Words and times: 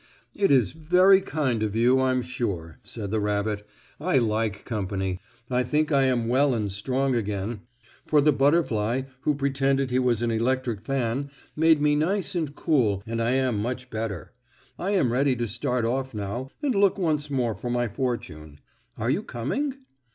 "It 0.33 0.49
is 0.49 0.73
very 0.73 1.21
kind 1.21 1.61
of 1.61 1.75
you, 1.75 2.01
I'm 2.01 2.23
sure," 2.23 2.79
said 2.83 3.11
the 3.11 3.19
rabbit. 3.19 3.61
"I 3.99 4.17
like 4.17 4.65
company. 4.65 5.19
I 5.47 5.61
think 5.61 5.91
I 5.91 6.05
am 6.05 6.21
all 6.23 6.27
well 6.29 6.53
and 6.55 6.71
strong 6.71 7.13
again, 7.13 7.61
for 8.07 8.19
the 8.19 8.33
butterfly, 8.33 9.03
who 9.19 9.35
pretended 9.35 9.91
he 9.91 9.99
was 9.99 10.23
an 10.23 10.31
electric 10.31 10.81
fan, 10.81 11.29
made 11.55 11.79
me 11.81 11.95
nice 11.95 12.33
and 12.33 12.55
cool 12.55 13.03
and 13.05 13.21
I 13.21 13.33
am 13.33 13.61
much 13.61 13.91
better. 13.91 14.33
I 14.79 14.89
am 14.93 15.13
ready 15.13 15.35
to 15.35 15.47
start 15.47 15.85
off 15.85 16.15
now 16.15 16.49
and 16.63 16.73
look 16.73 16.97
once 16.97 17.29
more 17.29 17.53
for 17.53 17.69
my 17.69 17.87
fortune. 17.87 18.57
Are 18.97 19.11
you 19.11 19.21
coming?" 19.21 19.75